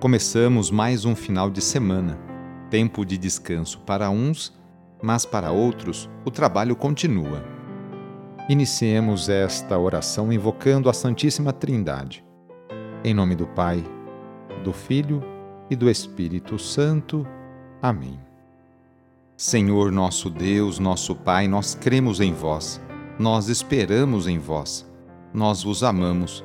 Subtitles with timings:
[0.00, 2.16] Começamos mais um final de semana,
[2.70, 4.56] tempo de descanso para uns,
[5.02, 7.44] mas para outros o trabalho continua.
[8.48, 12.24] Iniciemos esta oração invocando a Santíssima Trindade.
[13.02, 13.84] Em nome do Pai,
[14.62, 15.20] do Filho
[15.68, 17.26] e do Espírito Santo.
[17.82, 18.20] Amém.
[19.36, 22.80] Senhor nosso Deus, nosso Pai, nós cremos em vós,
[23.18, 24.88] nós esperamos em vós,
[25.34, 26.44] nós vos amamos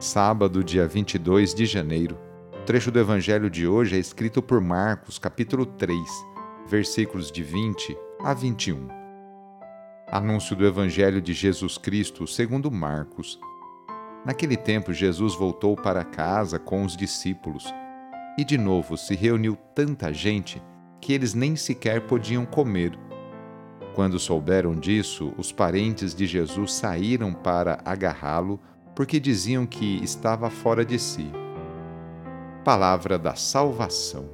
[0.00, 2.18] sábado, dia 22 de janeiro.
[2.54, 6.00] O trecho do evangelho de hoje é escrito por Marcos, capítulo 3,
[6.66, 7.94] versículos de 20
[8.24, 8.88] a 21.
[10.10, 13.38] Anúncio do evangelho de Jesus Cristo, segundo Marcos.
[14.24, 17.66] Naquele tempo, Jesus voltou para casa com os discípulos,
[18.38, 20.62] e de novo se reuniu tanta gente
[20.98, 22.98] que eles nem sequer podiam comer.
[23.94, 28.58] Quando souberam disso, os parentes de Jesus saíram para agarrá-lo
[28.94, 31.30] porque diziam que estava fora de si.
[32.64, 34.28] Palavra da Salvação.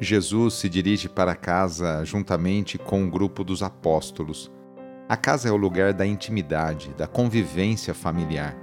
[0.00, 4.50] Jesus se dirige para casa juntamente com o um grupo dos apóstolos.
[5.08, 8.56] A casa é o lugar da intimidade, da convivência familiar,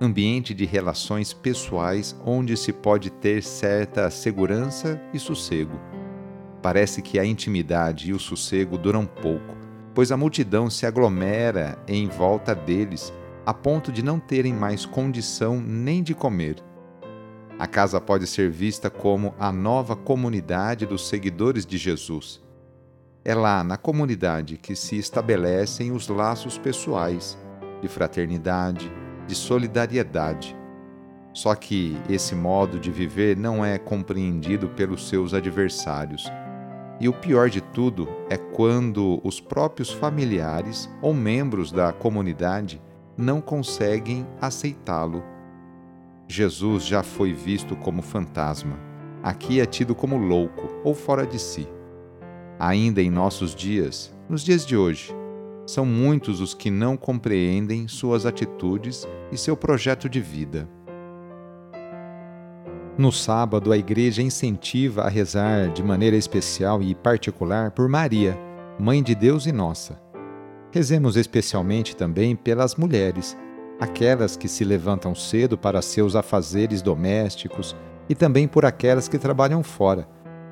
[0.00, 5.78] ambiente de relações pessoais onde se pode ter certa segurança e sossego.
[6.60, 9.61] Parece que a intimidade e o sossego duram pouco
[9.94, 13.12] pois a multidão se aglomera em volta deles,
[13.44, 16.56] a ponto de não terem mais condição nem de comer.
[17.58, 22.42] A casa pode ser vista como a nova comunidade dos seguidores de Jesus.
[23.24, 27.38] É lá, na comunidade, que se estabelecem os laços pessoais,
[27.80, 28.90] de fraternidade,
[29.26, 30.56] de solidariedade.
[31.32, 36.26] Só que esse modo de viver não é compreendido pelos seus adversários
[37.02, 42.80] e o pior de tudo é quando os próprios familiares ou membros da comunidade
[43.18, 45.20] não conseguem aceitá-lo.
[46.28, 48.78] Jesus já foi visto como fantasma,
[49.20, 51.66] aqui é tido como louco ou fora de si.
[52.56, 55.12] Ainda em nossos dias, nos dias de hoje,
[55.66, 60.68] são muitos os que não compreendem suas atitudes e seu projeto de vida.
[63.02, 68.38] No sábado, a igreja incentiva a rezar de maneira especial e particular por Maria,
[68.78, 70.00] Mãe de Deus e nossa.
[70.70, 73.36] Rezemos especialmente também pelas mulheres,
[73.80, 77.74] aquelas que se levantam cedo para seus afazeres domésticos
[78.08, 80.06] e também por aquelas que trabalham fora.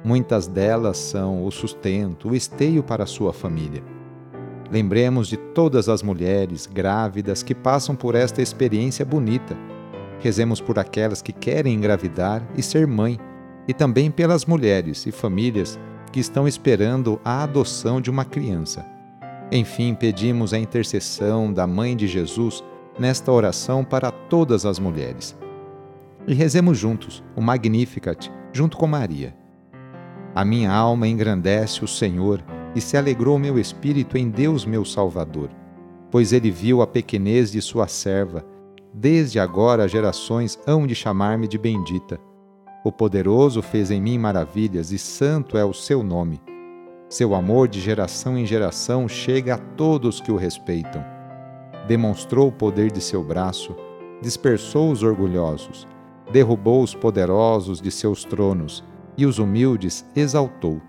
[0.05, 3.85] Muitas delas são o sustento, o esteio para a sua família.
[4.73, 9.57] Lembremos de todas as mulheres grávidas que passam por esta experiência bonita
[10.21, 13.19] Rezemos por aquelas que querem engravidar e ser mãe,
[13.67, 15.79] e também pelas mulheres e famílias
[16.13, 18.85] que estão esperando a adoção de uma criança.
[19.51, 22.63] Enfim, pedimos a intercessão da Mãe de Jesus
[22.99, 25.37] nesta oração para todas as mulheres.
[26.27, 29.35] E rezemos juntos o Magnificat, junto com Maria.
[30.35, 32.45] A minha alma engrandece o Senhor
[32.75, 35.51] e se alegrou meu espírito em Deus meu Salvador,
[36.11, 38.45] pois ele viu a pequenez de sua serva
[38.93, 42.19] Desde agora gerações hão de chamar-me de bendita.
[42.85, 46.41] O poderoso fez em mim maravilhas e santo é o seu nome.
[47.09, 51.05] Seu amor de geração em geração chega a todos que o respeitam.
[51.87, 53.77] Demonstrou o poder de seu braço,
[54.21, 55.87] dispersou os orgulhosos,
[56.33, 58.83] derrubou os poderosos de seus tronos
[59.17, 60.81] e os humildes exaltou.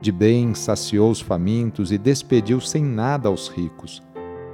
[0.00, 4.05] De bem saciou os famintos e despediu sem nada aos ricos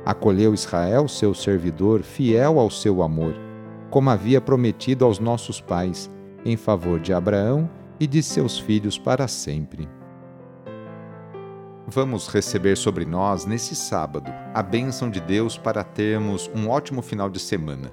[0.05, 3.37] Acolheu Israel, seu servidor, fiel ao seu amor,
[3.89, 6.10] como havia prometido aos nossos pais,
[6.45, 7.71] em favor de Abraão
[8.01, 9.89] e de seus filhos para sempre.
[11.87, 17.31] Vamos receber sobre nós, nesse sábado, a bênção de Deus para termos um ótimo final
[17.31, 17.93] de semana.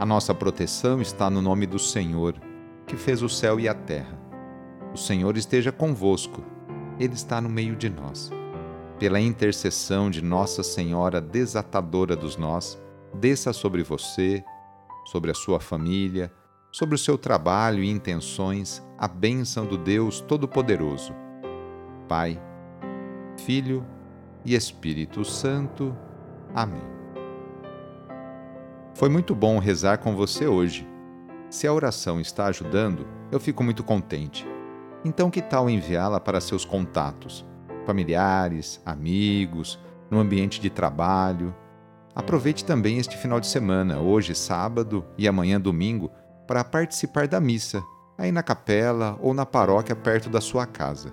[0.00, 2.34] A nossa proteção está no nome do Senhor,
[2.88, 4.18] que fez o céu e a terra.
[4.92, 6.42] O Senhor esteja convosco,
[6.98, 8.32] Ele está no meio de nós
[8.98, 12.80] pela intercessão de Nossa Senhora desatadora dos nós,
[13.14, 14.44] desça sobre você,
[15.06, 16.32] sobre a sua família,
[16.72, 21.14] sobre o seu trabalho e intenções a bênção do Deus Todo-Poderoso.
[22.08, 22.40] Pai,
[23.44, 23.84] Filho
[24.44, 25.96] e Espírito Santo.
[26.54, 26.82] Amém.
[28.94, 30.86] Foi muito bom rezar com você hoje.
[31.50, 34.46] Se a oração está ajudando, eu fico muito contente.
[35.04, 37.44] Então, que tal enviá-la para seus contatos,
[37.84, 39.78] familiares, amigos,
[40.10, 41.54] no ambiente de trabalho?
[42.14, 46.10] Aproveite também este final de semana, hoje sábado e amanhã domingo,
[46.46, 47.82] para participar da missa,
[48.16, 51.12] aí na capela ou na paróquia perto da sua casa.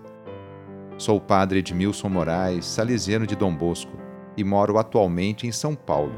[0.98, 3.98] Sou o padre Edmilson Moraes, salesiano de Dom Bosco,
[4.38, 6.14] e moro atualmente em São Paulo.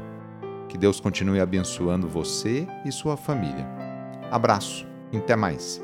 [0.68, 3.66] Que Deus continue abençoando você e sua família.
[4.30, 4.86] Abraço,
[5.16, 5.82] até mais.